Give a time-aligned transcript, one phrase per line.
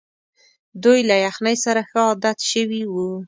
[0.83, 3.09] دوی له یخنۍ سره ښه عادت شوي وو.